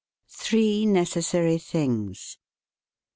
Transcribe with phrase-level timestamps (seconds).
[0.31, 2.39] THREE NECESSARY THINGS.